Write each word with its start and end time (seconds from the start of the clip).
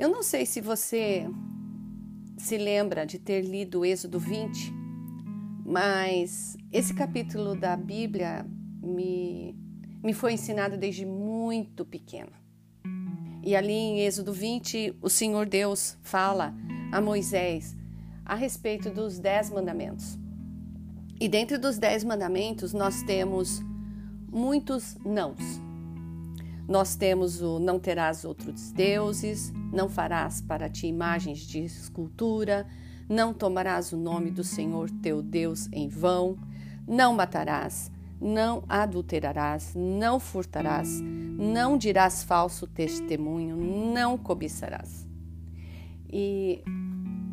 Eu 0.00 0.08
não 0.08 0.22
sei 0.22 0.46
se 0.46 0.62
você 0.62 1.28
se 2.38 2.56
lembra 2.56 3.04
de 3.04 3.18
ter 3.18 3.42
lido 3.42 3.84
Êxodo 3.84 4.18
20, 4.18 4.72
mas 5.62 6.56
esse 6.72 6.94
capítulo 6.94 7.54
da 7.54 7.76
Bíblia 7.76 8.46
me, 8.82 9.54
me 10.02 10.14
foi 10.14 10.32
ensinado 10.32 10.78
desde 10.78 11.04
muito 11.04 11.84
pequena. 11.84 12.32
E 13.44 13.54
ali 13.54 13.74
em 13.74 14.00
Êxodo 14.00 14.32
20, 14.32 14.96
o 15.02 15.10
Senhor 15.10 15.44
Deus 15.44 15.98
fala 16.02 16.54
a 16.90 16.98
Moisés 16.98 17.76
a 18.24 18.34
respeito 18.34 18.88
dos 18.88 19.18
dez 19.18 19.50
mandamentos. 19.50 20.18
E 21.20 21.28
dentro 21.28 21.58
dos 21.58 21.76
dez 21.76 22.02
mandamentos 22.04 22.72
nós 22.72 23.02
temos 23.02 23.60
muitos 24.32 24.96
nãos. 25.04 25.60
Nós 26.70 26.94
temos 26.94 27.42
o 27.42 27.58
não 27.58 27.80
terás 27.80 28.24
outros 28.24 28.70
deuses, 28.70 29.52
não 29.72 29.88
farás 29.88 30.40
para 30.40 30.68
ti 30.68 30.86
imagens 30.86 31.40
de 31.40 31.64
escultura, 31.64 32.64
não 33.08 33.34
tomarás 33.34 33.92
o 33.92 33.96
nome 33.96 34.30
do 34.30 34.44
Senhor 34.44 34.88
teu 35.02 35.20
Deus 35.20 35.68
em 35.72 35.88
vão, 35.88 36.38
não 36.86 37.12
matarás, 37.12 37.90
não 38.20 38.62
adulterarás, 38.68 39.72
não 39.74 40.20
furtarás, 40.20 41.00
não 41.00 41.76
dirás 41.76 42.22
falso 42.22 42.68
testemunho, 42.68 43.56
não 43.56 44.16
cobiçarás. 44.16 45.08
E 46.08 46.62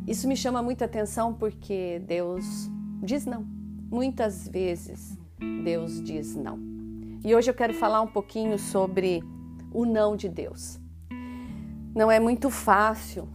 isso 0.08 0.28
me 0.28 0.36
chama 0.36 0.64
muita 0.64 0.86
atenção 0.86 1.32
porque 1.32 2.02
Deus 2.08 2.72
diz 3.04 3.28
não. 3.28 3.46
Muitas 3.92 4.48
vezes 4.48 5.16
Deus 5.64 6.02
diz 6.02 6.36
não. 6.36 6.67
E 7.28 7.36
hoje 7.36 7.52
eu 7.52 7.54
quero 7.54 7.74
falar 7.74 8.00
um 8.00 8.08
pouquinho 8.08 8.58
sobre 8.58 9.22
o 9.74 9.86
não 9.86 10.16
de 10.16 10.30
Deus. 10.30 10.80
Não 11.94 12.10
é 12.10 12.22
muito 12.22 12.50
fácil 12.50 13.28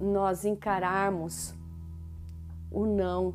nós 0.00 0.46
encararmos 0.46 1.54
o 2.70 2.86
não 2.86 3.34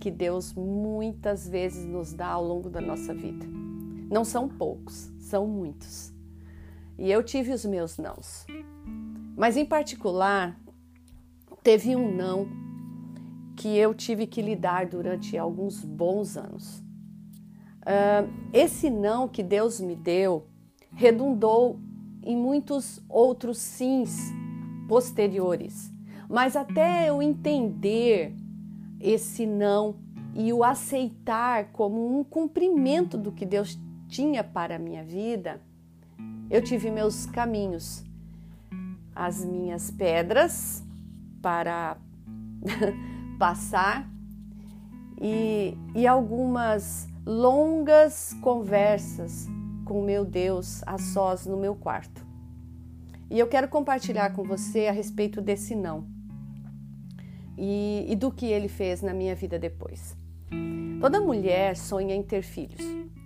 que 0.00 0.10
Deus 0.10 0.52
muitas 0.52 1.48
vezes 1.48 1.86
nos 1.86 2.12
dá 2.12 2.26
ao 2.26 2.44
longo 2.44 2.68
da 2.68 2.80
nossa 2.80 3.14
vida. 3.14 3.46
Não 4.10 4.24
são 4.24 4.48
poucos, 4.48 5.12
são 5.20 5.46
muitos. 5.46 6.12
E 6.98 7.08
eu 7.08 7.22
tive 7.22 7.52
os 7.52 7.64
meus 7.64 7.98
nãos. 7.98 8.44
Mas 9.36 9.56
em 9.56 9.64
particular, 9.64 10.60
teve 11.62 11.94
um 11.94 12.12
não 12.12 12.48
que 13.54 13.78
eu 13.78 13.94
tive 13.94 14.26
que 14.26 14.42
lidar 14.42 14.86
durante 14.86 15.38
alguns 15.38 15.84
bons 15.84 16.36
anos. 16.36 16.84
Uh, 17.86 18.28
esse 18.52 18.90
não 18.90 19.28
que 19.28 19.44
Deus 19.44 19.80
me 19.80 19.94
deu 19.94 20.48
redundou 20.92 21.78
em 22.20 22.36
muitos 22.36 23.00
outros 23.08 23.58
sims 23.58 24.32
posteriores. 24.88 25.92
Mas 26.28 26.56
até 26.56 27.08
eu 27.08 27.22
entender 27.22 28.34
esse 29.00 29.46
não 29.46 29.94
e 30.34 30.52
o 30.52 30.64
aceitar 30.64 31.66
como 31.72 32.18
um 32.18 32.24
cumprimento 32.24 33.16
do 33.16 33.30
que 33.30 33.46
Deus 33.46 33.78
tinha 34.08 34.42
para 34.42 34.74
a 34.74 34.78
minha 34.78 35.04
vida, 35.04 35.60
eu 36.50 36.62
tive 36.62 36.90
meus 36.90 37.26
caminhos, 37.26 38.04
as 39.14 39.44
minhas 39.44 39.90
pedras 39.92 40.84
para 41.40 41.96
passar 43.38 44.08
e, 45.20 45.76
e 45.94 46.06
algumas 46.06 47.08
longas 47.26 48.34
conversas 48.40 49.48
com 49.84 50.00
meu 50.00 50.24
Deus 50.24 50.80
a 50.86 50.96
sós 50.96 51.44
no 51.44 51.56
meu 51.56 51.74
quarto. 51.74 52.24
E 53.28 53.36
eu 53.36 53.48
quero 53.48 53.66
compartilhar 53.66 54.32
com 54.32 54.44
você 54.44 54.86
a 54.86 54.92
respeito 54.92 55.40
desse 55.40 55.74
não 55.74 56.06
e, 57.58 58.06
e 58.08 58.14
do 58.14 58.30
que 58.30 58.46
ele 58.46 58.68
fez 58.68 59.02
na 59.02 59.12
minha 59.12 59.34
vida 59.34 59.58
depois. 59.58 60.16
Toda 61.00 61.20
mulher 61.20 61.76
sonha 61.76 62.14
em 62.14 62.22
ter 62.22 62.42
filhos. 62.42 62.80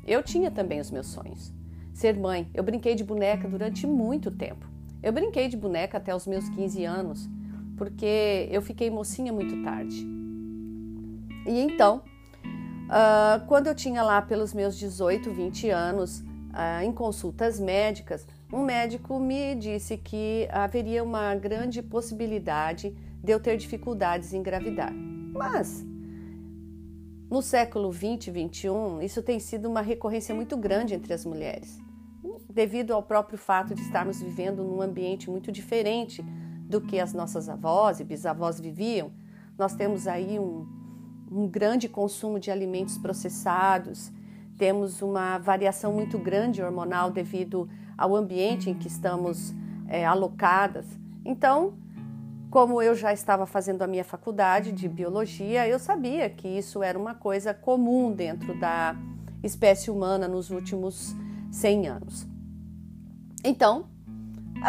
Eu 0.07 0.23
tinha 0.23 0.51
também 0.51 0.81
os 0.81 0.91
meus 0.91 1.09
sonhos. 1.09 1.53
Ser 1.93 2.19
mãe. 2.19 2.49
Eu 2.55 2.65
brinquei 2.65 2.95
de 2.95 3.05
boneca 3.05 3.47
durante 3.47 3.87
muito 3.87 4.31
tempo. 4.31 4.67
Eu 5.03 5.13
brinquei 5.13 5.47
de 5.47 5.59
boneca 5.59 5.99
até 5.99 6.15
os 6.15 6.27
meus 6.27 6.49
15 6.49 6.85
anos, 6.85 7.29
porque 7.77 8.49
eu 8.51 8.63
fiquei 8.63 8.89
mocinha 8.89 9.33
muito 9.33 9.63
tarde. 9.63 10.07
E 11.47 11.61
então, 11.61 12.03
uh, 12.91 13.47
quando 13.47 13.69
eu 13.69 13.75
tinha 13.75 14.03
lá 14.03 14.21
pelos 14.21 14.53
meus 14.53 14.77
18, 14.77 15.31
20 15.31 15.71
anos, 15.71 16.21
uh, 16.21 16.83
em 16.83 16.93
consultas 16.93 17.59
médicas, 17.59 18.27
um 18.53 18.63
médico 18.65 19.19
me 19.19 19.55
disse 19.55 19.97
que 19.97 20.49
haveria 20.51 21.03
uma 21.03 21.35
grande 21.35 21.83
possibilidade 21.83 22.95
de 23.23 23.33
eu 23.33 23.39
ter 23.39 23.57
dificuldades 23.57 24.33
em 24.33 24.39
engravidar. 24.39 24.93
Mas 24.93 25.85
no 27.31 27.41
século 27.41 27.93
20 27.93 28.27
e 28.27 28.31
21, 28.33 29.03
isso 29.03 29.23
tem 29.23 29.39
sido 29.39 29.69
uma 29.69 29.81
recorrência 29.81 30.35
muito 30.35 30.57
grande 30.57 30.95
entre 30.95 31.13
as 31.15 31.25
mulheres, 31.25 31.79
devido 32.49 32.93
ao 32.93 33.05
próprio 33.05 33.39
fato 33.39 33.73
de 33.73 33.83
estarmos 33.83 34.21
vivendo 34.21 34.65
num 34.65 34.83
ambiente 34.83 35.31
muito 35.31 35.53
diferente 35.53 36.25
do 36.69 36.81
que 36.81 36.99
as 36.99 37.13
nossas 37.13 37.49
avós 37.49 38.01
e 38.01 38.05
bisavós 38.05 38.59
viviam. 38.59 39.13
Nós 39.57 39.75
temos 39.75 40.09
aí 40.09 40.41
um, 40.41 40.67
um 41.31 41.47
grande 41.47 41.89
consumo 41.89 42.41
de 42.41 42.51
alimentos 42.51 42.99
processados, 42.99 44.11
temos 44.59 45.01
uma 45.01 45.39
variação 45.39 45.93
muito 45.93 46.19
grande 46.19 46.63
hormonal 46.63 47.11
devido 47.11 47.69
ao 47.97 48.15
ambiente 48.17 48.69
em 48.69 48.75
que 48.75 48.89
estamos 48.89 49.55
é, 49.89 50.05
alocadas. 50.05 50.87
Então, 51.25 51.75
como 52.51 52.83
eu 52.83 52.95
já 52.95 53.13
estava 53.13 53.47
fazendo 53.47 53.83
a 53.83 53.87
minha 53.87 54.05
faculdade 54.05 54.73
de 54.73 54.89
biologia, 54.89 55.69
eu 55.69 55.79
sabia 55.79 56.29
que 56.29 56.49
isso 56.49 56.83
era 56.83 56.99
uma 56.99 57.15
coisa 57.15 57.55
comum 57.55 58.13
dentro 58.13 58.59
da 58.59 58.97
espécie 59.43 59.91
humana 59.91 60.27
nos 60.27 60.51
últimos 60.51 61.15
100 61.53 61.89
anos. 61.89 62.27
Então, 63.43 63.87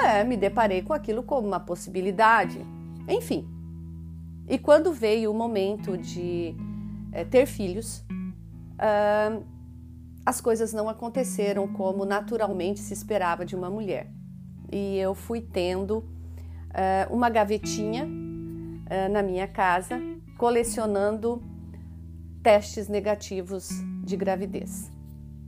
é, 0.06 0.24
me 0.24 0.38
deparei 0.38 0.82
com 0.82 0.94
aquilo 0.94 1.24
como 1.24 1.48
uma 1.48 1.60
possibilidade. 1.60 2.66
Enfim. 3.08 3.61
E 4.52 4.58
quando 4.60 4.92
veio 4.92 5.32
o 5.32 5.34
momento 5.34 5.98
de 5.98 6.54
é, 7.14 7.24
ter 7.24 7.46
filhos, 7.46 8.04
uh, 8.76 9.42
as 10.26 10.42
coisas 10.42 10.74
não 10.74 10.90
aconteceram 10.90 11.66
como 11.70 12.04
naturalmente 12.04 12.82
se 12.82 12.94
esperava 12.94 13.46
de 13.46 13.56
uma 13.56 13.70
mulher. 13.70 14.12
E 14.70 14.98
eu 14.98 15.16
fui 15.16 15.40
tendo 15.40 16.00
uh, 16.00 17.16
uma 17.16 17.30
gavetinha 17.30 18.06
uh, 18.06 19.10
na 19.10 19.24
minha 19.24 19.48
casa, 19.48 19.98
colecionando 20.38 21.42
testes 22.44 22.90
negativos 22.90 23.70
de 24.04 24.18
gravidez. 24.18 24.92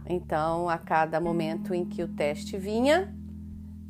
Então, 0.05 0.69
a 0.69 0.77
cada 0.77 1.19
momento 1.19 1.73
em 1.73 1.83
que 1.83 2.01
o 2.03 2.07
teste 2.07 2.57
vinha, 2.57 3.13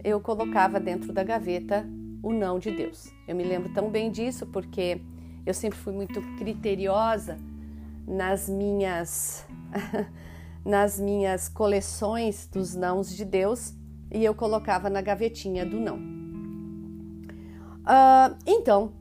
eu 0.04 0.20
colocava 0.20 0.80
dentro 0.80 1.14
da 1.14 1.24
gaveta 1.24 1.88
o 2.24 2.32
não 2.32 2.58
de 2.58 2.72
Deus. 2.72 3.14
Eu 3.28 3.36
me 3.36 3.44
lembro 3.44 3.72
tão 3.74 3.90
bem 3.90 4.10
disso 4.10 4.48
porque 4.48 5.02
eu 5.46 5.54
sempre 5.54 5.78
fui 5.78 5.94
muito 5.94 6.22
criteriosa 6.38 7.38
nas 8.08 8.50
minhas 8.50 9.46
nas 10.66 10.98
minhas 10.98 11.50
coleções 11.50 12.48
dos 12.48 12.74
nãos 12.74 13.14
de 13.14 13.26
Deus 13.26 13.74
e 14.10 14.24
eu 14.24 14.34
colocava 14.34 14.90
na 14.90 15.02
gavetinha 15.02 15.66
do 15.66 15.78
não. 15.78 15.98
Uh, 17.84 18.38
então, 18.48 18.94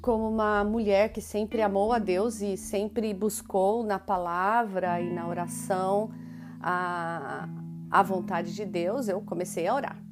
como 0.00 0.28
uma 0.28 0.62
mulher 0.62 1.12
que 1.12 1.20
sempre 1.20 1.60
amou 1.60 1.92
a 1.92 1.98
Deus 1.98 2.40
e 2.40 2.56
sempre 2.56 3.12
buscou 3.12 3.82
na 3.82 3.98
palavra 3.98 5.00
e 5.00 5.12
na 5.12 5.26
oração 5.26 6.12
a, 6.60 7.48
a 7.90 8.02
vontade 8.04 8.54
de 8.54 8.64
Deus, 8.64 9.08
eu 9.08 9.20
comecei 9.20 9.66
a 9.66 9.74
orar. 9.74 10.05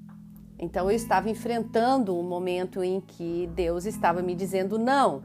Então, 0.65 0.91
eu 0.91 0.97
estava 0.97 1.29
enfrentando 1.29 2.19
um 2.19 2.23
momento 2.23 2.83
em 2.83 3.01
que 3.01 3.49
Deus 3.55 3.85
estava 3.85 4.23
me 4.23 4.35
dizendo 4.35 4.79
não. 4.79 5.23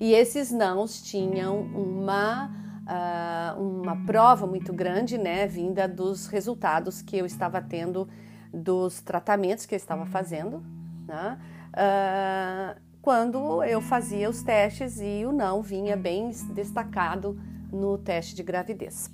E 0.00 0.12
esses 0.12 0.50
nãos 0.50 1.02
tinham 1.02 1.60
uma, 1.60 2.50
uh, 2.86 3.60
uma 3.60 3.96
prova 4.06 4.46
muito 4.46 4.72
grande, 4.72 5.18
né, 5.18 5.46
vinda 5.46 5.86
dos 5.86 6.26
resultados 6.26 7.02
que 7.02 7.16
eu 7.16 7.26
estava 7.26 7.60
tendo 7.60 8.08
dos 8.52 9.00
tratamentos 9.00 9.66
que 9.66 9.74
eu 9.74 9.76
estava 9.76 10.06
fazendo, 10.06 10.62
né? 11.06 11.38
uh, 11.74 12.80
quando 13.02 13.62
eu 13.64 13.80
fazia 13.80 14.28
os 14.28 14.42
testes 14.42 15.00
e 15.00 15.24
o 15.24 15.32
não 15.32 15.62
vinha 15.62 15.96
bem 15.96 16.30
destacado 16.52 17.38
no 17.72 17.98
teste 17.98 18.34
de 18.34 18.42
gravidez. 18.42 19.10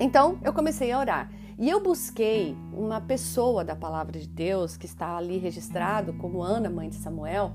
Então 0.00 0.38
eu 0.42 0.52
comecei 0.52 0.92
a 0.92 0.98
orar 0.98 1.30
e 1.58 1.70
eu 1.70 1.82
busquei 1.82 2.56
uma 2.72 3.00
pessoa 3.00 3.64
da 3.64 3.74
palavra 3.74 4.18
de 4.18 4.28
Deus 4.28 4.76
que 4.76 4.84
está 4.86 5.16
ali 5.16 5.38
registrado 5.38 6.12
como 6.14 6.42
Ana, 6.42 6.68
mãe 6.68 6.88
de 6.88 6.96
Samuel, 6.96 7.52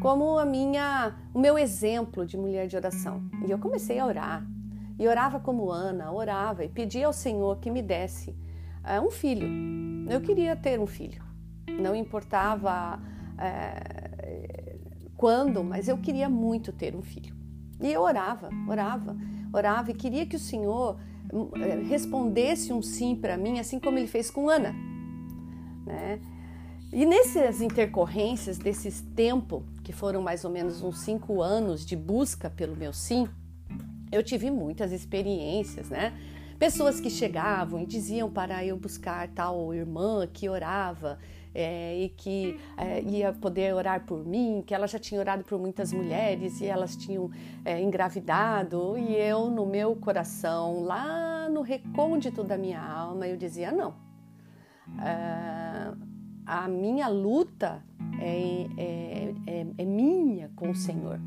como 0.00 0.38
a 0.38 0.44
minha, 0.44 1.16
o 1.34 1.40
meu 1.40 1.58
exemplo 1.58 2.24
de 2.24 2.36
mulher 2.36 2.68
de 2.68 2.76
oração. 2.76 3.22
E 3.46 3.50
eu 3.50 3.58
comecei 3.58 3.98
a 3.98 4.06
orar. 4.06 4.46
E 4.98 5.08
orava 5.08 5.40
como 5.40 5.70
Ana, 5.70 6.12
orava 6.12 6.64
e 6.64 6.68
pedia 6.68 7.06
ao 7.06 7.12
Senhor 7.12 7.58
que 7.58 7.70
me 7.70 7.82
desse 7.82 8.30
uh, 8.30 9.04
um 9.04 9.10
filho. 9.10 9.48
Eu 10.08 10.20
queria 10.20 10.54
ter 10.54 10.78
um 10.78 10.86
filho. 10.86 11.24
Não 11.80 11.96
importava 11.96 13.00
é, 13.38 14.76
quando, 15.16 15.64
mas 15.64 15.88
eu 15.88 15.98
queria 15.98 16.28
muito 16.28 16.72
ter 16.72 16.94
um 16.94 17.02
filho. 17.02 17.34
E 17.80 17.92
eu 17.92 18.02
orava, 18.02 18.50
orava, 18.68 19.16
orava 19.52 19.90
e 19.90 19.94
queria 19.94 20.26
que 20.26 20.36
o 20.36 20.38
Senhor 20.38 20.98
respondesse 21.88 22.72
um 22.72 22.82
sim 22.82 23.16
para 23.16 23.36
mim, 23.36 23.58
assim 23.58 23.78
como 23.78 23.98
ele 23.98 24.06
fez 24.06 24.30
com 24.30 24.48
Ana. 24.48 24.74
Né? 25.86 26.20
E 26.92 27.06
nessas 27.06 27.62
intercorrências, 27.62 28.58
desses 28.58 29.00
tempos, 29.00 29.62
que 29.82 29.92
foram 29.92 30.20
mais 30.20 30.44
ou 30.44 30.50
menos 30.50 30.82
uns 30.82 31.00
cinco 31.00 31.40
anos 31.40 31.86
de 31.86 31.96
busca 31.96 32.50
pelo 32.50 32.76
meu 32.76 32.92
sim, 32.92 33.26
eu 34.12 34.22
tive 34.22 34.50
muitas 34.50 34.92
experiências, 34.92 35.88
né? 35.88 36.12
Pessoas 36.58 37.00
que 37.00 37.08
chegavam 37.08 37.80
e 37.80 37.86
diziam 37.86 38.30
para 38.30 38.64
eu 38.64 38.76
buscar 38.76 39.26
tal 39.28 39.74
irmã 39.74 40.28
que 40.30 40.48
orava 40.50 41.18
é, 41.54 41.98
e 41.98 42.08
que 42.08 42.58
é, 42.76 43.02
ia 43.02 43.32
poder 43.32 43.74
orar 43.74 44.04
por 44.04 44.24
mim, 44.24 44.62
que 44.66 44.74
ela 44.74 44.86
já 44.86 44.98
tinha 44.98 45.20
orado 45.20 45.44
por 45.44 45.58
muitas 45.58 45.92
mulheres 45.92 46.60
e 46.60 46.66
elas 46.66 46.96
tinham 46.96 47.30
é, 47.64 47.80
engravidado, 47.80 48.96
e 48.98 49.14
eu, 49.14 49.50
no 49.50 49.66
meu 49.66 49.94
coração, 49.96 50.82
lá 50.82 51.48
no 51.48 51.62
recôndito 51.62 52.42
da 52.42 52.56
minha 52.56 52.80
alma, 52.80 53.26
eu 53.26 53.36
dizia: 53.36 53.70
não. 53.70 53.94
É, 55.00 55.92
a 56.44 56.68
minha 56.68 57.08
luta 57.08 57.84
é, 58.20 58.66
é, 58.76 59.34
é, 59.46 59.66
é 59.78 59.84
minha 59.84 60.50
com 60.56 60.70
o 60.70 60.74
Senhor. 60.74 61.20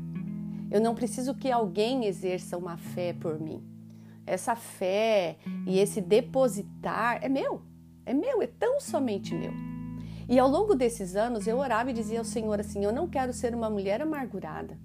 Eu 0.70 0.80
não 0.80 0.94
preciso 0.94 1.34
que 1.34 1.50
alguém 1.50 2.04
exerça 2.04 2.56
uma 2.56 2.76
fé 2.76 3.12
por 3.12 3.38
mim. 3.40 3.62
Essa 4.26 4.56
fé 4.56 5.36
e 5.66 5.78
esse 5.78 6.00
depositar 6.00 7.20
é 7.22 7.28
meu, 7.28 7.62
é 8.04 8.12
meu, 8.12 8.42
é 8.42 8.46
tão 8.46 8.80
somente 8.80 9.34
meu. 9.34 9.75
E 10.28 10.38
ao 10.38 10.48
longo 10.48 10.74
desses 10.74 11.14
anos 11.14 11.46
eu 11.46 11.58
orava 11.58 11.90
e 11.90 11.92
dizia 11.92 12.18
ao 12.18 12.24
Senhor 12.24 12.58
assim: 12.58 12.84
Eu 12.84 12.92
não 12.92 13.06
quero 13.06 13.32
ser 13.32 13.54
uma 13.54 13.70
mulher 13.70 14.02
amargurada. 14.02 14.76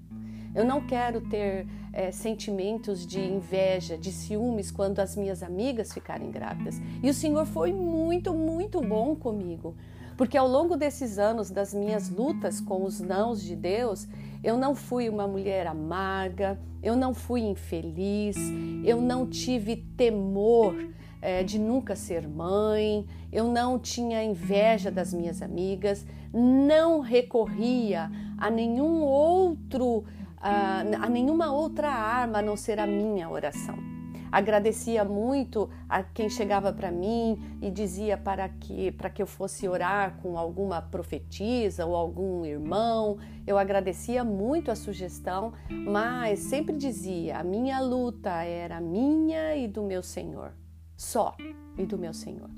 Eu 0.54 0.66
não 0.66 0.82
quero 0.86 1.22
ter 1.22 1.66
é, 1.94 2.12
sentimentos 2.12 3.08
de 3.08 3.22
inveja, 3.22 3.98
de 3.98 4.12
ciúmes 4.12 4.70
quando 4.70 5.00
as 5.00 5.16
minhas 5.16 5.42
amigas 5.42 5.94
ficarem 5.94 6.30
grávidas. 6.30 6.80
E 7.02 7.10
o 7.10 7.14
Senhor 7.14 7.46
foi 7.46 7.72
muito, 7.72 8.34
muito 8.34 8.82
bom 8.82 9.16
comigo. 9.16 9.76
Porque 10.18 10.38
ao 10.38 10.48
longo 10.48 10.76
desses 10.76 11.18
anos 11.18 11.50
das 11.50 11.74
minhas 11.74 12.10
lutas 12.10 12.60
com 12.60 12.84
os 12.84 13.00
nãos 13.00 13.42
de 13.42 13.56
Deus, 13.56 14.08
eu 14.44 14.58
não 14.58 14.76
fui 14.76 15.10
uma 15.10 15.28
mulher 15.28 15.66
amarga, 15.66 16.60
eu 16.84 16.96
não 16.96 17.14
fui 17.14 17.42
infeliz, 17.42 18.36
eu 18.84 19.02
não 19.02 19.26
tive 19.26 19.78
temor 19.98 20.76
é, 21.22 21.44
de 21.44 21.60
nunca 21.60 21.96
ser 21.96 22.28
mãe, 22.28 23.06
eu 23.32 23.46
não 23.46 23.78
tinha 23.78 24.24
inveja 24.24 24.90
das 24.90 25.14
minhas 25.14 25.42
amigas, 25.42 26.06
não 26.34 27.00
recorria 27.00 28.12
a 28.38 28.50
nenhum 28.50 29.02
outro, 29.02 30.04
a, 30.38 30.80
a 30.80 31.10
nenhuma 31.10 31.52
outra 31.52 31.90
arma 31.90 32.40
a 32.40 32.42
não 32.42 32.58
ser 32.58 32.80
a 32.80 32.88
minha 32.88 33.30
oração. 33.30 33.92
Agradecia 34.32 35.04
muito 35.04 35.70
a 35.90 36.04
quem 36.04 36.30
chegava 36.30 36.72
para 36.72 36.90
mim 36.90 37.38
e 37.62 37.70
dizia 37.70 38.18
para 38.18 38.48
que 38.48 38.90
para 38.94 39.10
que 39.10 39.22
eu 39.22 39.28
fosse 39.28 39.68
orar 39.68 40.20
com 40.22 40.38
alguma 40.38 40.82
profetisa 40.82 41.86
ou 41.86 41.94
algum 41.94 42.46
irmão. 42.46 43.18
Eu 43.46 43.58
agradecia 43.58 44.24
muito 44.24 44.72
a 44.72 44.76
sugestão, 44.76 45.52
mas 45.70 46.40
sempre 46.40 46.78
dizia: 46.78 47.40
a 47.40 47.44
minha 47.44 47.82
luta 47.82 48.32
era 48.44 48.80
minha 48.80 49.54
e 49.58 49.68
do 49.68 49.84
meu 49.84 50.02
Senhor, 50.02 50.54
só 51.02 51.36
e 51.78 51.86
do 51.86 51.98
meu 51.98 52.14
Senhor. 52.14 52.50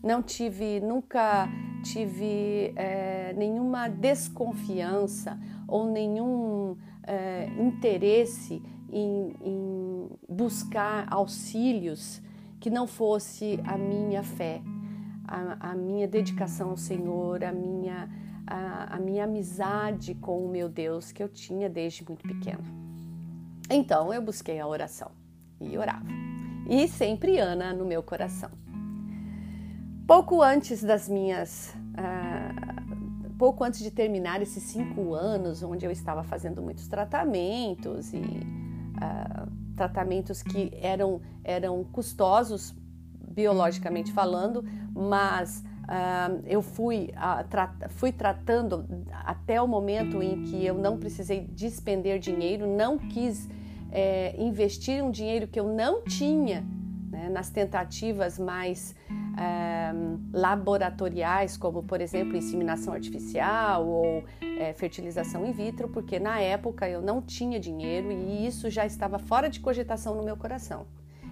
Não 0.00 0.22
tive, 0.22 0.78
nunca 0.80 1.48
tive 1.82 2.72
é, 2.76 3.34
nenhuma 3.36 3.88
desconfiança 3.88 5.36
ou 5.66 5.90
nenhum 5.90 6.76
é, 7.02 7.46
interesse 7.58 8.62
em, 8.90 9.34
em 9.42 10.08
buscar 10.28 11.08
auxílios 11.10 12.22
que 12.60 12.70
não 12.70 12.86
fosse 12.86 13.58
a 13.64 13.76
minha 13.76 14.22
fé, 14.22 14.62
a, 15.26 15.70
a 15.70 15.74
minha 15.74 16.06
dedicação 16.06 16.70
ao 16.70 16.76
Senhor, 16.76 17.42
a 17.42 17.52
minha, 17.52 18.08
a, 18.46 18.96
a, 18.96 19.00
minha 19.00 19.24
amizade 19.24 20.14
com 20.14 20.44
o 20.44 20.48
meu 20.48 20.68
Deus 20.68 21.10
que 21.10 21.22
eu 21.22 21.28
tinha 21.28 21.68
desde 21.68 22.04
muito 22.06 22.22
pequena. 22.22 22.62
Então 23.68 24.14
eu 24.14 24.22
busquei 24.22 24.60
a 24.60 24.66
oração 24.66 25.10
e 25.60 25.76
orava. 25.76 26.06
E 26.68 26.86
sempre 26.86 27.38
Ana 27.38 27.72
no 27.72 27.86
meu 27.86 28.02
coração. 28.02 28.50
Pouco 30.06 30.42
antes 30.42 30.82
das 30.82 31.08
minhas. 31.08 31.74
Uh, 31.94 33.30
pouco 33.38 33.64
antes 33.64 33.80
de 33.80 33.90
terminar 33.90 34.42
esses 34.42 34.62
cinco 34.64 35.14
anos, 35.14 35.62
onde 35.62 35.86
eu 35.86 35.90
estava 35.90 36.22
fazendo 36.22 36.60
muitos 36.60 36.86
tratamentos 36.88 38.12
e 38.12 38.18
uh, 38.18 39.50
tratamentos 39.76 40.42
que 40.42 40.70
eram, 40.82 41.22
eram 41.44 41.84
custosos, 41.84 42.74
biologicamente 43.30 44.12
falando, 44.12 44.64
mas 44.92 45.64
uh, 45.84 46.42
eu 46.44 46.60
fui, 46.60 47.14
uh, 47.14 47.46
tra 47.48 47.72
fui 47.90 48.10
tratando 48.10 48.84
até 49.24 49.62
o 49.62 49.68
momento 49.68 50.20
em 50.20 50.42
que 50.42 50.66
eu 50.66 50.74
não 50.74 50.98
precisei 50.98 51.46
despender 51.46 52.18
dinheiro, 52.18 52.66
não 52.66 52.98
quis 52.98 53.48
é, 53.90 54.34
investir 54.38 55.02
um 55.02 55.10
dinheiro 55.10 55.46
que 55.46 55.58
eu 55.58 55.66
não 55.66 56.02
tinha 56.02 56.64
né, 57.10 57.28
nas 57.28 57.50
tentativas 57.50 58.38
mais 58.38 58.94
é, 59.38 59.92
laboratoriais, 60.32 61.56
como 61.56 61.82
por 61.82 62.00
exemplo 62.00 62.36
inseminação 62.36 62.92
artificial 62.92 63.86
ou 63.86 64.24
é, 64.58 64.72
fertilização 64.72 65.46
in 65.46 65.52
vitro, 65.52 65.88
porque 65.88 66.18
na 66.18 66.40
época 66.40 66.88
eu 66.88 67.00
não 67.00 67.22
tinha 67.22 67.58
dinheiro 67.58 68.10
e 68.10 68.46
isso 68.46 68.68
já 68.70 68.84
estava 68.84 69.18
fora 69.18 69.48
de 69.48 69.60
cogitação 69.60 70.14
no 70.14 70.22
meu 70.22 70.36
coração. 70.36 70.86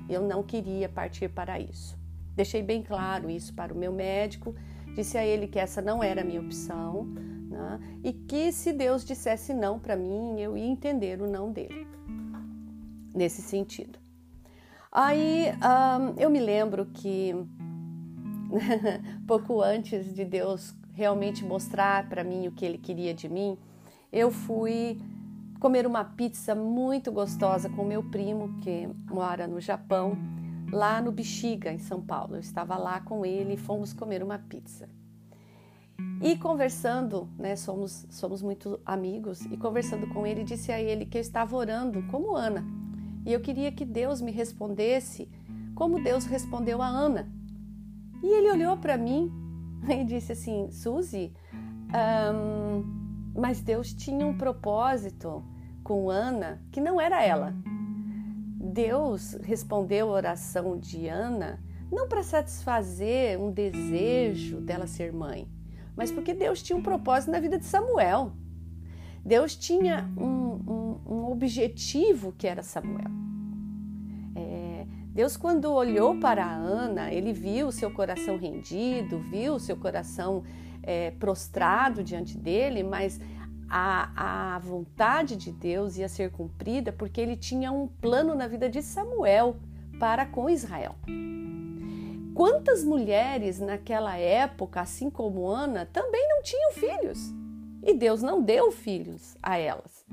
Eu 0.09 0.23
não 0.23 0.43
queria 0.43 0.89
partir 0.89 1.29
para 1.29 1.59
isso. 1.59 1.99
Deixei 2.35 2.63
bem 2.63 2.83
claro 2.83 3.29
isso 3.29 3.53
para 3.55 3.73
o 3.73 3.77
meu 3.77 3.93
médico, 3.93 4.55
disse 4.95 5.19
a 5.19 5.25
ele 5.25 5.49
que 5.49 5.59
essa 5.59 5.83
não 5.83 6.03
era 6.03 6.21
a 6.21 6.25
minha 6.25 6.41
opção 6.41 7.05
né, 7.49 7.81
e 8.05 8.13
que 8.13 8.53
se 8.53 8.73
Deus 8.73 9.05
dissesse 9.05 9.53
não 9.53 9.79
para 9.79 9.97
mim, 9.97 10.39
eu 10.39 10.57
ia 10.57 10.67
entender 10.67 11.21
o 11.21 11.27
não 11.27 11.51
dele. 11.51 11.96
Nesse 13.17 13.41
sentido. 13.41 13.99
Aí 14.93 15.47
um, 15.53 16.21
eu 16.21 16.29
me 16.29 16.39
lembro 16.39 16.85
que 16.87 17.35
pouco 19.27 19.63
antes 19.63 20.15
de 20.15 20.23
Deus 20.23 20.75
realmente 20.93 21.45
mostrar 21.45 22.09
para 22.09 22.23
mim 22.23 22.47
o 22.47 22.53
que 22.53 22.65
Ele 22.65 22.79
queria 22.79 23.13
de 23.13 23.29
mim, 23.29 23.59
eu 24.13 24.31
fui 24.31 24.99
comer 25.61 25.87
uma 25.87 26.05
pizza 26.05 26.55
muito 26.55 27.11
gostosa 27.11 27.69
com 27.69 27.85
meu 27.85 28.03
primo 28.03 28.59
que 28.61 28.89
mora 29.11 29.47
no 29.47 29.61
Japão, 29.61 30.17
lá 30.71 31.01
no 31.01 31.11
Bexiga, 31.11 31.73
em 31.73 31.79
São 31.79 32.01
Paulo. 32.01 32.37
Eu 32.37 32.41
estava 32.41 32.77
lá 32.77 33.01
com 33.01 33.25
ele 33.25 33.55
e 33.55 33.59
fomos 33.59 33.93
comer 33.93 34.23
uma 34.23 34.39
pizza. 34.39 34.89
E 36.23 36.37
conversando, 36.37 37.29
né, 37.39 37.57
somos, 37.57 38.07
somos 38.11 38.43
muito 38.43 38.79
amigos, 38.85 39.43
e 39.47 39.57
conversando 39.57 40.07
com 40.09 40.27
ele, 40.27 40.45
disse 40.45 40.71
a 40.71 40.81
ele 40.81 41.07
que 41.07 41.17
eu 41.17 41.23
estava 41.23 41.57
orando 41.57 42.03
como 42.05 42.37
Ana 42.37 42.65
e 43.27 43.33
eu 43.33 43.41
queria 43.41 43.73
que 43.73 43.85
Deus 43.85 44.21
me 44.21 44.31
respondesse 44.31 45.29
como 45.75 46.01
Deus 46.01 46.25
respondeu 46.27 46.81
a 46.81 46.87
Ana. 46.87 47.29
E 48.23 48.27
ele 48.27 48.53
olhou 48.53 48.77
para 48.77 48.97
mim 48.97 49.33
e 49.91 50.05
disse 50.05 50.31
assim: 50.31 50.71
Suzy, 50.71 51.35
um, 52.33 52.85
mas 53.35 53.61
Deus 53.61 53.93
tinha 53.93 54.25
um 54.25 54.39
propósito 54.39 55.45
com 55.83 56.09
Ana 56.09 56.63
que 56.71 56.81
não 56.81 57.01
era 57.01 57.23
ela. 57.23 57.53
Deus 58.59 59.33
respondeu 59.43 60.09
a 60.09 60.13
oração 60.13 60.79
de 60.79 61.09
Ana 61.09 61.61
não 61.91 62.09
para 62.09 62.23
satisfazer 62.23 63.41
um 63.41 63.51
desejo 63.51 64.61
dela 64.61 64.87
ser 64.87 65.13
mãe, 65.13 65.49
mas 65.97 66.13
porque 66.13 66.33
Deus 66.33 66.63
tinha 66.63 66.77
um 66.77 66.83
propósito 66.83 67.33
na 67.33 67.41
vida 67.41 67.59
de 67.59 67.65
Samuel. 67.65 68.33
Deus 69.27 69.57
tinha 69.57 70.09
um, 70.17 70.25
um, 70.25 71.01
um 71.05 71.33
objetivo 71.33 72.33
que 72.39 72.47
era 72.47 72.63
Samuel. 72.63 73.11
É, 74.37 74.87
Deus, 75.13 75.37
quando 75.37 75.73
olhou 75.73 76.21
para 76.21 76.49
Ana, 76.49 77.13
ele 77.13 77.33
viu 77.33 77.67
o 77.67 77.73
seu 77.73 77.91
coração 77.91 78.39
rendido, 78.39 79.19
viu 79.19 79.55
o 79.55 79.59
seu 79.59 79.77
coração 79.77 80.45
é, 80.81 81.11
prostrado 81.11 82.05
diante 82.05 82.39
dele, 82.39 82.85
mas 82.85 83.21
a, 83.69 84.55
a 84.55 84.59
vontade 84.61 85.35
de 85.35 85.51
Deus 85.51 85.99
ia 85.99 86.09
ser 86.09 86.31
cumprida 86.31 86.93
porque 86.93 87.21
ele 87.21 87.35
tinha 87.35 87.73
um 87.73 87.89
plano 87.89 88.33
na 88.33 88.47
vida 88.47 88.71
de 88.71 88.81
Samuel 88.81 89.57
para 89.99 90.25
com 90.25 90.49
Israel. 90.49 90.95
Quantas 92.33 92.85
mulheres 92.85 93.59
naquela 93.59 94.17
época, 94.17 94.83
assim 94.83 95.11
como 95.11 95.49
Ana, 95.49 95.85
também 95.85 96.29
não 96.29 96.45
tinham 96.45 96.71
filhos? 96.71 97.35
E 97.87 97.95
Deus 97.95 98.21
não 98.21 98.43
deu 98.43 98.73
filhos 98.73 99.37
a 99.41 99.57
elas. 99.57 100.05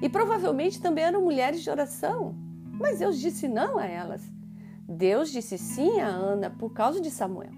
E 0.00 0.08
provavelmente 0.08 0.80
também 0.80 1.04
eram 1.04 1.22
mulheres 1.22 1.62
de 1.62 1.68
oração, 1.68 2.34
mas 2.80 3.00
Deus 3.00 3.20
disse 3.20 3.46
não 3.46 3.78
a 3.78 3.84
elas. 3.84 4.22
Deus 4.88 5.30
disse 5.30 5.58
sim 5.58 6.00
a 6.00 6.06
Ana 6.06 6.48
por 6.48 6.72
causa 6.72 7.02
de 7.02 7.10
Samuel. 7.10 7.52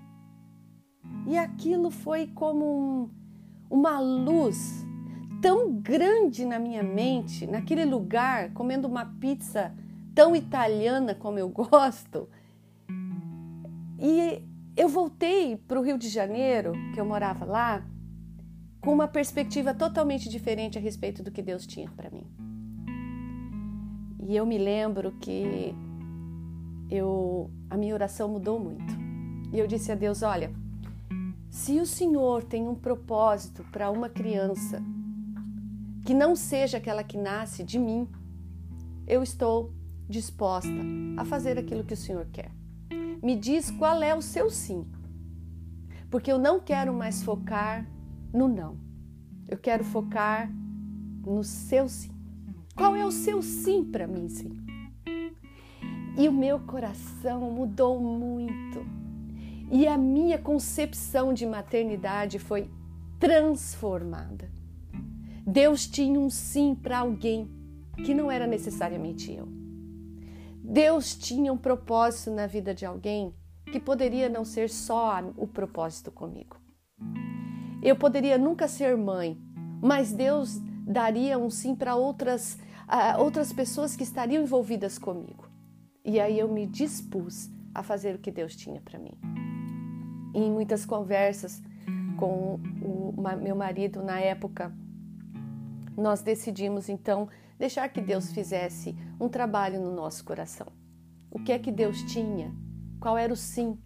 E 1.29 1.39
aquilo 1.39 1.89
foi 1.89 2.27
como 2.27 2.65
um, 2.65 3.11
uma 3.71 4.01
luz 4.01 4.85
tão 5.41 5.73
grande 5.73 6.45
na 6.45 6.59
minha 6.59 6.83
mente, 6.83 7.47
naquele 7.47 7.85
lugar, 7.85 8.53
comendo 8.53 8.89
uma 8.89 9.05
pizza 9.05 9.73
tão 10.13 10.35
italiana 10.35 11.15
como 11.15 11.39
eu 11.39 11.49
gosto. 11.55 12.29
E 14.01 14.43
eu 14.77 14.89
voltei 14.89 15.57
para 15.57 15.79
o 15.79 15.83
Rio 15.83 15.97
de 15.97 16.09
Janeiro, 16.09 16.73
que 16.93 17.01
eu 17.01 17.05
morava 17.05 17.45
lá, 17.45 17.85
com 18.81 18.93
uma 18.93 19.07
perspectiva 19.07 19.75
totalmente 19.75 20.29
diferente 20.29 20.79
a 20.79 20.81
respeito 20.81 21.23
do 21.23 21.31
que 21.31 21.43
Deus 21.43 21.67
tinha 21.67 21.91
para 21.91 22.11
mim. 22.11 22.27
E 24.27 24.37
eu 24.37 24.47
me 24.47 24.59
lembro 24.59 25.13
que 25.21 25.75
eu 26.91 27.51
a 27.69 27.77
minha 27.77 27.95
oração 27.95 28.29
mudou 28.29 28.59
muito. 28.59 28.93
E 29.53 29.59
eu 29.59 29.67
disse 29.67 29.93
a 29.93 29.95
Deus, 29.95 30.23
olha, 30.23 30.53
se 31.51 31.79
o 31.81 31.87
Senhor 31.87 32.45
tem 32.45 32.69
um 32.69 32.75
propósito 32.75 33.65
para 33.71 33.91
uma 33.91 34.09
criança 34.09 34.83
que 36.05 36.15
não 36.15 36.35
seja 36.35 36.79
aquela 36.79 37.05
que 37.05 37.19
nasce 37.19 37.63
de 37.63 37.79
mim, 37.79 38.09
eu 39.07 39.23
estou 39.23 39.73
disposta 40.09 40.71
a 41.17 41.25
fazer 41.25 41.59
aquilo 41.59 41.85
que 41.85 41.95
o 41.95 41.97
Senhor 41.97 42.27
quer. 42.33 42.51
Me 43.23 43.37
diz 43.37 43.71
qual 43.71 44.03
é 44.03 44.15
o 44.15 44.23
seu 44.23 44.51
sim, 44.51 44.87
porque 46.11 46.33
eu 46.33 46.39
não 46.39 46.59
quero 46.59 46.93
mais 46.93 47.23
focar 47.23 47.87
no 48.33 48.49
não, 48.49 48.79
eu 49.49 49.59
quero 49.59 49.85
focar 49.85 50.51
no 51.25 51.43
seu 51.43 51.89
sim. 51.89 52.11
Qual 52.77 52.95
é 52.95 53.05
o 53.05 53.11
seu 53.11 53.43
sim 53.43 53.85
para 53.85 54.07
mim, 54.07 54.29
Senhor? 54.29 54.57
E 56.17 56.29
o 56.29 56.33
meu 56.33 56.61
coração 56.61 57.51
mudou 57.51 58.01
muito. 58.01 58.85
E 59.71 59.87
a 59.87 59.97
minha 59.97 60.39
concepção 60.39 61.33
de 61.33 61.47
maternidade 61.47 62.39
foi 62.39 62.71
transformada. 63.19 64.51
Deus 65.47 65.87
tinha 65.87 66.19
um 66.19 66.31
sim 66.31 66.75
para 66.75 66.99
alguém 66.99 67.51
que 68.05 68.15
não 68.15 68.31
era 68.31 68.47
necessariamente 68.47 69.33
eu. 69.33 69.49
Deus 70.63 71.15
tinha 71.15 71.53
um 71.53 71.59
propósito 71.59 72.31
na 72.31 72.47
vida 72.47 72.75
de 72.75 72.87
alguém 72.87 73.35
que 73.71 73.81
poderia 73.81 74.29
não 74.29 74.45
ser 74.45 74.71
só 74.71 75.21
o 75.37 75.47
propósito 75.47 76.11
comigo. 76.11 76.57
Eu 77.83 77.97
poderia 77.97 78.37
nunca 78.37 78.69
ser 78.69 78.97
mãe, 78.97 79.41
mas 79.83 80.13
Deus 80.13 80.59
daria 80.87 81.39
um 81.39 81.49
sim 81.49 81.75
para 81.75 81.97
outras, 81.97 82.55
uh, 82.87 83.21
outras 83.21 83.53
pessoas 83.53 83.97
que 83.97 84.03
estariam 84.03 84.43
envolvidas 84.43 84.99
comigo. 84.99 85.49
E 86.05 86.21
aí 86.21 86.39
eu 86.39 86.49
me 86.49 86.67
dispus 86.67 87.51
a 87.75 87.83
fazer 87.83 88.15
o 88.15 88.19
que 88.19 88.31
Deus 88.31 88.55
tinha 88.55 88.81
para 88.81 88.99
mim. 88.99 89.17
E 90.35 90.39
em 90.39 90.51
muitas 90.51 90.85
conversas 90.85 91.63
com 92.19 92.61
o 92.83 93.15
meu 93.41 93.57
marido 93.57 94.03
na 94.03 94.21
época, 94.21 94.73
nós 95.97 96.23
decidimos 96.23 96.89
então 96.89 97.29
deixar 97.59 97.89
que 97.89 98.01
Deus 98.01 98.33
fizesse 98.33 98.97
um 99.21 99.29
trabalho 99.29 99.81
no 99.81 99.95
nosso 99.95 100.25
coração. 100.25 100.67
O 101.31 101.39
que 101.39 101.53
é 101.53 101.59
que 101.59 101.71
Deus 101.71 102.03
tinha? 102.05 102.55
Qual 102.99 103.17
era 103.17 103.33
o 103.33 103.37
sim 103.37 103.79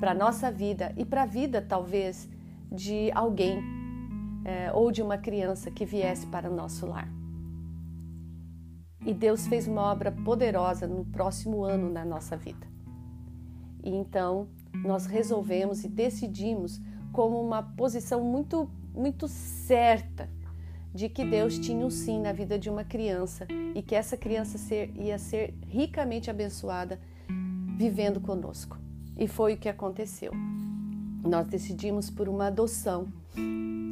para 0.00 0.10
a 0.10 0.14
nossa 0.14 0.50
vida 0.50 0.92
e 0.96 1.04
para 1.04 1.22
a 1.22 1.26
vida, 1.26 1.62
talvez, 1.62 2.28
de 2.72 3.10
alguém 3.12 3.62
é, 4.44 4.72
ou 4.72 4.90
de 4.90 5.02
uma 5.02 5.18
criança 5.18 5.70
que 5.70 5.84
viesse 5.84 6.26
para 6.26 6.50
o 6.50 6.54
nosso 6.54 6.86
lar? 6.86 7.08
E 9.04 9.12
Deus 9.12 9.46
fez 9.46 9.66
uma 9.66 9.82
obra 9.82 10.12
poderosa 10.12 10.86
no 10.86 11.04
próximo 11.04 11.64
ano 11.64 11.90
na 11.90 12.04
nossa 12.04 12.36
vida. 12.36 12.66
E 13.82 13.90
então 13.90 14.48
nós 14.84 15.06
resolvemos 15.06 15.84
e 15.84 15.88
decidimos 15.88 16.80
como 17.12 17.40
uma 17.40 17.62
posição 17.62 18.22
muito 18.22 18.70
muito 18.94 19.26
certa 19.26 20.28
de 20.94 21.08
que 21.08 21.24
Deus 21.24 21.58
tinha 21.58 21.84
um 21.84 21.90
sim 21.90 22.20
na 22.20 22.32
vida 22.32 22.58
de 22.58 22.68
uma 22.68 22.84
criança 22.84 23.46
e 23.74 23.82
que 23.82 23.94
essa 23.94 24.16
criança 24.16 24.58
ser, 24.58 24.92
ia 24.94 25.18
ser 25.18 25.54
ricamente 25.66 26.30
abençoada 26.30 27.00
vivendo 27.78 28.20
conosco. 28.20 28.78
E 29.16 29.26
foi 29.26 29.54
o 29.54 29.56
que 29.56 29.68
aconteceu. 29.68 30.32
Nós 31.24 31.46
decidimos 31.46 32.10
por 32.10 32.28
uma 32.28 32.46
adoção. 32.46 33.08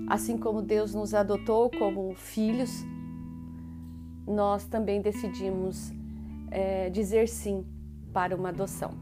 Assim 0.09 0.37
como 0.37 0.61
Deus 0.63 0.95
nos 0.95 1.15
adotou 1.15 1.71
como 1.71 2.15
filhos, 2.15 2.85
nós 4.27 4.65
também 4.65 5.01
decidimos 5.01 5.93
é, 6.51 6.91
dizer 6.91 7.29
sim 7.29 7.65
para 8.13 8.35
uma 8.35 8.49
adoção. 8.49 8.93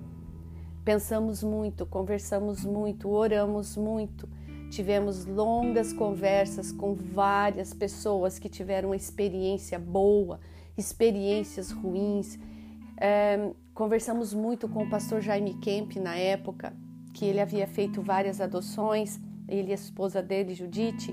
Pensamos 0.84 1.42
muito, 1.42 1.86
conversamos 1.86 2.64
muito, 2.64 3.08
oramos 3.08 3.76
muito 3.76 4.28
Tivemos 4.70 5.24
longas 5.24 5.92
conversas 5.92 6.70
com 6.70 6.94
várias 6.94 7.72
pessoas 7.72 8.38
que 8.38 8.48
tiveram 8.48 8.94
experiência 8.94 9.78
boa, 9.78 10.40
experiências 10.76 11.70
ruins. 11.70 12.38
É, 13.00 13.50
conversamos 13.72 14.34
muito 14.34 14.68
com 14.68 14.82
o 14.84 14.90
pastor 14.90 15.22
Jaime 15.22 15.54
Kemp 15.54 15.96
na 15.96 16.16
época, 16.16 16.74
que 17.18 17.24
ele 17.24 17.40
havia 17.40 17.66
feito 17.66 18.00
várias 18.00 18.40
adoções, 18.40 19.20
ele 19.48 19.70
e 19.70 19.72
a 19.72 19.74
esposa 19.74 20.22
dele, 20.22 20.54
Judite, 20.54 21.12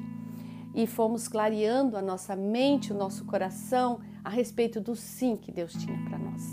e 0.75 0.85
fomos 0.85 1.27
clareando 1.27 1.97
a 1.97 2.01
nossa 2.01 2.35
mente, 2.35 2.93
o 2.93 2.95
nosso 2.95 3.25
coração 3.25 3.99
a 4.23 4.29
respeito 4.29 4.79
do 4.79 4.95
sim 4.95 5.35
que 5.35 5.51
Deus 5.51 5.73
tinha 5.73 5.97
para 6.07 6.19
nós. 6.19 6.43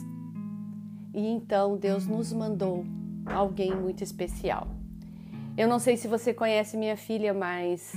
E 1.13 1.27
então 1.27 1.77
Deus 1.77 2.07
nos 2.07 2.33
mandou 2.33 2.87
alguém 3.27 3.77
muito 3.77 4.03
especial. 4.03 4.69
Eu 5.55 5.69
não 5.69 5.79
sei 5.79 5.99
se 5.99 6.09
você 6.09 6.33
conhece 6.33 6.79
minha 6.79 6.97
filha, 6.97 7.35
mas 7.35 7.93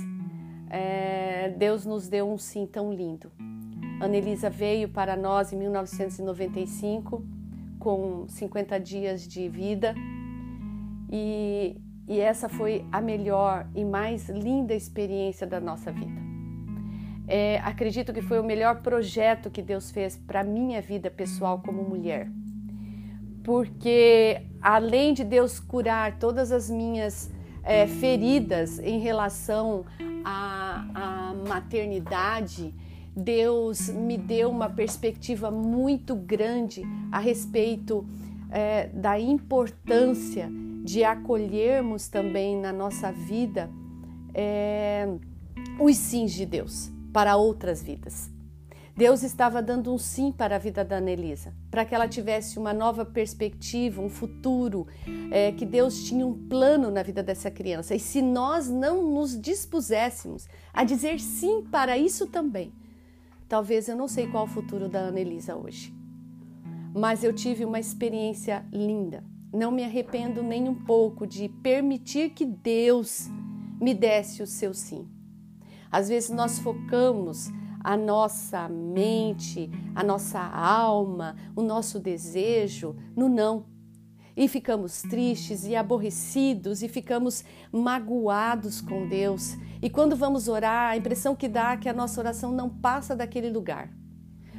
é, 0.68 1.54
Deus 1.56 1.86
nos 1.86 2.06
deu 2.06 2.30
um 2.30 2.36
sim 2.36 2.66
tão 2.66 2.92
lindo. 2.92 3.32
Anelisa 3.98 4.50
veio 4.50 4.90
para 4.90 5.16
nós 5.16 5.54
em 5.54 5.56
1995, 5.56 7.24
com 7.78 8.28
50 8.28 8.78
dias 8.78 9.26
de 9.26 9.48
vida, 9.48 9.94
e, 11.10 11.76
e 12.08 12.20
essa 12.20 12.48
foi 12.48 12.84
a 12.90 13.00
melhor 13.00 13.66
e 13.74 13.84
mais 13.84 14.28
linda 14.28 14.74
experiência 14.74 15.46
da 15.46 15.60
nossa 15.60 15.92
vida. 15.92 16.26
É, 17.28 17.58
acredito 17.58 18.12
que 18.12 18.22
foi 18.22 18.38
o 18.38 18.44
melhor 18.44 18.82
projeto 18.82 19.50
que 19.50 19.60
Deus 19.60 19.90
fez 19.90 20.16
para 20.16 20.44
minha 20.44 20.80
vida 20.80 21.10
pessoal 21.10 21.60
como 21.60 21.82
mulher, 21.82 22.30
porque 23.42 24.42
além 24.62 25.12
de 25.12 25.24
Deus 25.24 25.58
curar 25.58 26.18
todas 26.18 26.52
as 26.52 26.70
minhas 26.70 27.30
é, 27.64 27.86
feridas 27.88 28.78
em 28.78 29.00
relação 29.00 29.84
à, 30.24 30.86
à 30.94 31.34
maternidade, 31.48 32.72
Deus 33.16 33.88
me 33.88 34.16
deu 34.16 34.48
uma 34.50 34.68
perspectiva 34.68 35.50
muito 35.50 36.14
grande 36.14 36.82
a 37.10 37.18
respeito 37.18 38.06
é, 38.52 38.86
da 38.88 39.18
importância 39.18 40.48
de 40.86 41.02
acolhermos 41.02 42.06
também 42.06 42.56
na 42.56 42.72
nossa 42.72 43.10
vida 43.10 43.68
é, 44.32 45.08
os 45.80 45.96
sims 45.96 46.32
de 46.32 46.46
Deus 46.46 46.92
para 47.12 47.36
outras 47.36 47.82
vidas. 47.82 48.30
Deus 48.96 49.24
estava 49.24 49.60
dando 49.60 49.92
um 49.92 49.98
sim 49.98 50.30
para 50.30 50.54
a 50.54 50.58
vida 50.60 50.84
da 50.84 50.98
Anelisa, 50.98 51.52
para 51.72 51.84
que 51.84 51.92
ela 51.92 52.06
tivesse 52.06 52.56
uma 52.56 52.72
nova 52.72 53.04
perspectiva, 53.04 54.00
um 54.00 54.08
futuro, 54.08 54.86
é, 55.32 55.50
que 55.50 55.66
Deus 55.66 56.04
tinha 56.04 56.24
um 56.24 56.48
plano 56.48 56.88
na 56.88 57.02
vida 57.02 57.20
dessa 57.20 57.50
criança. 57.50 57.92
E 57.92 57.98
se 57.98 58.22
nós 58.22 58.68
não 58.68 59.02
nos 59.02 59.38
dispuséssemos 59.38 60.48
a 60.72 60.84
dizer 60.84 61.18
sim 61.18 61.64
para 61.68 61.98
isso 61.98 62.28
também, 62.28 62.72
talvez 63.48 63.88
eu 63.88 63.96
não 63.96 64.06
sei 64.06 64.28
qual 64.28 64.44
o 64.44 64.48
futuro 64.48 64.88
da 64.88 65.08
Anelisa 65.08 65.56
hoje. 65.56 65.92
Mas 66.94 67.24
eu 67.24 67.32
tive 67.32 67.64
uma 67.64 67.80
experiência 67.80 68.64
linda. 68.72 69.35
Não 69.56 69.70
me 69.70 69.82
arrependo 69.82 70.42
nem 70.42 70.68
um 70.68 70.74
pouco 70.74 71.26
de 71.26 71.48
permitir 71.48 72.28
que 72.34 72.44
Deus 72.44 73.26
me 73.80 73.94
desse 73.94 74.42
o 74.42 74.46
seu 74.46 74.74
sim. 74.74 75.08
Às 75.90 76.10
vezes 76.10 76.28
nós 76.28 76.58
focamos 76.58 77.48
a 77.82 77.96
nossa 77.96 78.68
mente, 78.68 79.70
a 79.94 80.04
nossa 80.04 80.38
alma, 80.38 81.36
o 81.56 81.62
nosso 81.62 81.98
desejo 81.98 82.94
no 83.16 83.30
não. 83.30 83.64
E 84.36 84.46
ficamos 84.46 85.00
tristes 85.00 85.64
e 85.64 85.74
aborrecidos 85.74 86.82
e 86.82 86.88
ficamos 86.88 87.42
magoados 87.72 88.82
com 88.82 89.08
Deus. 89.08 89.56
E 89.80 89.88
quando 89.88 90.14
vamos 90.14 90.48
orar, 90.48 90.90
a 90.90 90.98
impressão 90.98 91.34
que 91.34 91.48
dá 91.48 91.72
é 91.72 91.76
que 91.78 91.88
a 91.88 91.94
nossa 91.94 92.20
oração 92.20 92.52
não 92.52 92.68
passa 92.68 93.16
daquele 93.16 93.48
lugar. 93.48 93.90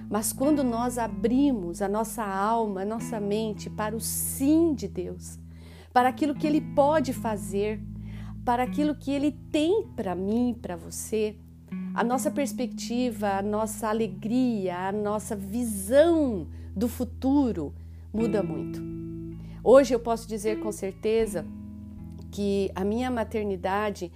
Mas 0.09 0.31
quando 0.31 0.63
nós 0.63 0.97
abrimos 0.97 1.81
a 1.81 1.87
nossa 1.89 2.23
alma, 2.23 2.81
a 2.81 2.85
nossa 2.85 3.19
mente 3.19 3.69
para 3.69 3.95
o 3.95 3.99
sim 3.99 4.73
de 4.73 4.87
Deus, 4.87 5.37
para 5.91 6.07
aquilo 6.07 6.33
que 6.33 6.47
Ele 6.47 6.61
pode 6.61 7.11
fazer, 7.11 7.81
para 8.45 8.63
aquilo 8.63 8.95
que 8.95 9.11
Ele 9.11 9.31
tem 9.31 9.85
para 9.95 10.15
mim, 10.15 10.57
para 10.61 10.77
você, 10.77 11.35
a 11.93 12.03
nossa 12.03 12.31
perspectiva, 12.31 13.39
a 13.39 13.41
nossa 13.41 13.89
alegria, 13.89 14.87
a 14.87 14.91
nossa 14.91 15.35
visão 15.35 16.47
do 16.73 16.87
futuro 16.87 17.73
muda 18.13 18.41
muito. 18.41 18.81
Hoje 19.63 19.93
eu 19.93 19.99
posso 19.99 20.27
dizer 20.27 20.61
com 20.61 20.71
certeza 20.71 21.45
que 22.31 22.71
a 22.73 22.85
minha 22.85 23.11
maternidade 23.11 24.11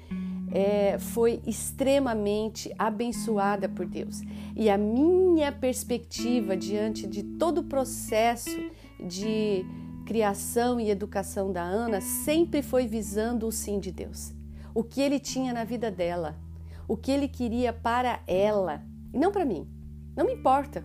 é, 0.51 0.97
foi 0.99 1.41
extremamente 1.45 2.73
abençoada 2.77 3.69
por 3.69 3.85
Deus. 3.85 4.21
E 4.55 4.69
a 4.69 4.77
minha 4.77 5.51
perspectiva 5.51 6.57
diante 6.57 7.07
de 7.07 7.23
todo 7.23 7.59
o 7.59 7.63
processo 7.63 8.49
de 8.99 9.65
criação 10.05 10.79
e 10.79 10.89
educação 10.89 11.51
da 11.51 11.63
Ana 11.63 12.01
sempre 12.01 12.61
foi 12.61 12.85
visando 12.85 13.47
o 13.47 13.51
sim 13.51 13.79
de 13.79 13.91
Deus. 13.91 14.33
O 14.73 14.83
que 14.83 15.01
ele 15.01 15.19
tinha 15.19 15.53
na 15.53 15.63
vida 15.63 15.89
dela, 15.89 16.37
o 16.87 16.97
que 16.97 17.11
ele 17.11 17.27
queria 17.27 17.71
para 17.71 18.21
ela, 18.27 18.83
e 19.13 19.17
não 19.17 19.31
para 19.31 19.45
mim. 19.45 19.67
Não 20.15 20.25
me 20.25 20.33
importa 20.33 20.83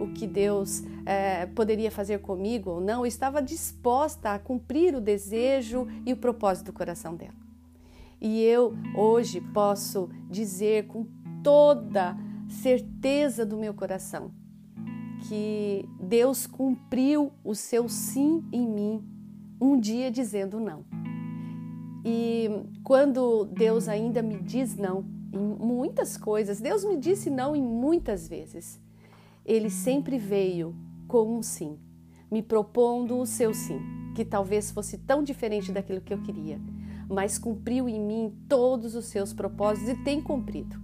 o 0.00 0.08
que 0.08 0.26
Deus 0.26 0.82
é, 1.04 1.44
poderia 1.46 1.90
fazer 1.90 2.20
comigo 2.20 2.70
ou 2.70 2.80
não, 2.80 3.00
eu 3.00 3.06
estava 3.06 3.42
disposta 3.42 4.32
a 4.32 4.38
cumprir 4.38 4.94
o 4.94 5.00
desejo 5.00 5.86
e 6.06 6.12
o 6.12 6.16
propósito 6.16 6.66
do 6.66 6.72
coração 6.72 7.14
dela. 7.14 7.49
E 8.20 8.42
eu 8.42 8.74
hoje 8.94 9.40
posso 9.40 10.10
dizer 10.28 10.86
com 10.86 11.06
toda 11.42 12.14
certeza 12.48 13.46
do 13.46 13.56
meu 13.56 13.72
coração 13.72 14.30
que 15.26 15.88
Deus 15.98 16.46
cumpriu 16.46 17.32
o 17.42 17.54
seu 17.54 17.88
sim 17.88 18.44
em 18.52 18.66
mim 18.66 19.04
um 19.60 19.78
dia 19.78 20.10
dizendo 20.10 20.60
não. 20.60 20.84
E 22.04 22.48
quando 22.84 23.46
Deus 23.46 23.88
ainda 23.88 24.22
me 24.22 24.38
diz 24.40 24.76
não 24.76 25.04
em 25.32 25.38
muitas 25.38 26.16
coisas, 26.16 26.60
Deus 26.60 26.84
me 26.84 26.96
disse 26.98 27.30
não 27.30 27.56
em 27.56 27.62
muitas 27.62 28.28
vezes. 28.28 28.80
Ele 29.44 29.70
sempre 29.70 30.18
veio 30.18 30.74
com 31.08 31.38
um 31.38 31.42
sim, 31.42 31.78
me 32.30 32.42
propondo 32.42 33.18
o 33.18 33.26
seu 33.26 33.54
sim, 33.54 33.80
que 34.14 34.24
talvez 34.24 34.70
fosse 34.70 34.98
tão 34.98 35.22
diferente 35.22 35.72
daquilo 35.72 36.00
que 36.00 36.12
eu 36.12 36.22
queria 36.22 36.60
mas 37.10 37.38
cumpriu 37.38 37.88
em 37.88 38.00
mim 38.00 38.32
todos 38.48 38.94
os 38.94 39.06
seus 39.06 39.32
propósitos 39.32 39.88
e 39.88 40.04
tem 40.04 40.20
cumprido. 40.22 40.80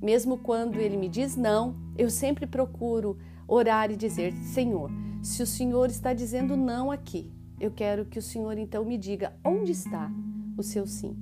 Mesmo 0.00 0.36
quando 0.36 0.76
ele 0.76 0.98
me 0.98 1.08
diz 1.08 1.34
não, 1.34 1.74
eu 1.96 2.10
sempre 2.10 2.46
procuro 2.46 3.18
orar 3.48 3.90
e 3.90 3.96
dizer: 3.96 4.34
Senhor, 4.34 4.90
se 5.22 5.42
o 5.42 5.46
Senhor 5.46 5.88
está 5.88 6.12
dizendo 6.12 6.54
não 6.54 6.90
aqui, 6.90 7.32
eu 7.58 7.70
quero 7.70 8.04
que 8.04 8.18
o 8.18 8.22
Senhor 8.22 8.58
então 8.58 8.84
me 8.84 8.98
diga 8.98 9.32
onde 9.42 9.72
está 9.72 10.12
o 10.58 10.62
seu 10.62 10.86
sim. 10.86 11.16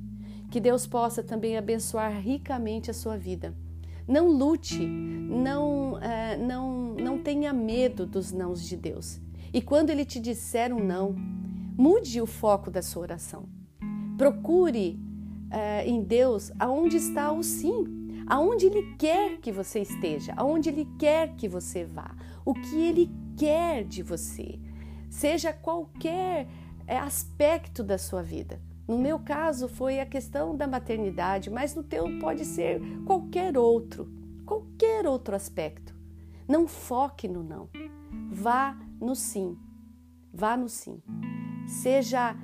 Que 0.50 0.58
Deus 0.58 0.86
possa 0.86 1.22
também 1.22 1.56
abençoar 1.56 2.12
ricamente 2.20 2.90
a 2.90 2.94
sua 2.94 3.16
vida. 3.16 3.54
Não 4.08 4.28
lute, 4.28 4.84
não, 4.84 5.96
é, 5.98 6.36
não, 6.36 6.94
não 6.94 7.22
tenha 7.22 7.52
medo 7.52 8.04
dos 8.04 8.32
nãos 8.32 8.66
de 8.66 8.76
Deus. 8.76 9.20
E 9.54 9.62
quando 9.62 9.90
Ele 9.90 10.04
te 10.04 10.18
disser 10.18 10.74
um 10.74 10.84
não, 10.84 11.14
mude 11.78 12.20
o 12.20 12.26
foco 12.26 12.70
da 12.70 12.82
sua 12.82 13.02
oração. 13.02 13.61
Procure 14.22 15.00
uh, 15.50 15.84
em 15.84 16.00
Deus 16.00 16.52
aonde 16.56 16.96
está 16.96 17.32
o 17.32 17.42
sim, 17.42 18.22
aonde 18.24 18.66
Ele 18.66 18.94
quer 18.96 19.38
que 19.38 19.50
você 19.50 19.80
esteja, 19.80 20.32
aonde 20.36 20.68
Ele 20.68 20.88
quer 20.96 21.34
que 21.34 21.48
você 21.48 21.84
vá, 21.84 22.14
o 22.44 22.54
que 22.54 22.76
Ele 22.76 23.10
quer 23.36 23.82
de 23.82 24.00
você, 24.00 24.60
seja 25.10 25.52
qualquer 25.52 26.46
eh, 26.86 26.96
aspecto 26.96 27.82
da 27.82 27.98
sua 27.98 28.22
vida. 28.22 28.60
No 28.86 28.96
meu 28.96 29.18
caso 29.18 29.68
foi 29.68 29.98
a 29.98 30.06
questão 30.06 30.56
da 30.56 30.68
maternidade, 30.68 31.50
mas 31.50 31.74
no 31.74 31.82
teu 31.82 32.04
pode 32.20 32.44
ser 32.44 32.80
qualquer 33.04 33.58
outro, 33.58 34.08
qualquer 34.46 35.04
outro 35.04 35.34
aspecto. 35.34 35.92
Não 36.46 36.68
foque 36.68 37.26
no 37.26 37.42
não. 37.42 37.68
Vá 38.30 38.78
no 39.00 39.16
sim. 39.16 39.58
Vá 40.32 40.56
no 40.56 40.68
sim. 40.68 41.02
Seja 41.66 42.36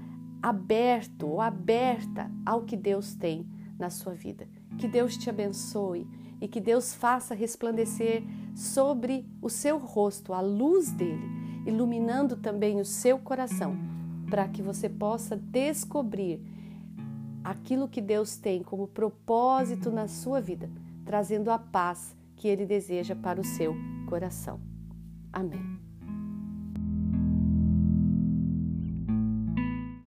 aberto 0.42 1.26
ou 1.26 1.40
aberta 1.40 2.30
ao 2.44 2.62
que 2.62 2.76
Deus 2.76 3.14
tem 3.14 3.46
na 3.78 3.90
sua 3.90 4.14
vida. 4.14 4.48
Que 4.78 4.88
Deus 4.88 5.16
te 5.16 5.30
abençoe 5.30 6.06
e 6.40 6.48
que 6.48 6.60
Deus 6.60 6.94
faça 6.94 7.34
resplandecer 7.34 8.22
sobre 8.54 9.26
o 9.42 9.48
seu 9.48 9.78
rosto 9.78 10.32
a 10.32 10.40
luz 10.40 10.92
dele, 10.92 11.26
iluminando 11.66 12.36
também 12.36 12.80
o 12.80 12.84
seu 12.84 13.18
coração, 13.18 13.76
para 14.28 14.48
que 14.48 14.62
você 14.62 14.88
possa 14.88 15.36
descobrir 15.36 16.40
aquilo 17.42 17.88
que 17.88 18.00
Deus 18.00 18.36
tem 18.36 18.62
como 18.62 18.86
propósito 18.86 19.90
na 19.90 20.06
sua 20.06 20.40
vida, 20.40 20.70
trazendo 21.04 21.50
a 21.50 21.58
paz 21.58 22.16
que 22.36 22.46
ele 22.46 22.66
deseja 22.66 23.16
para 23.16 23.40
o 23.40 23.44
seu 23.44 23.74
coração. 24.08 24.60
Amém. 25.32 25.77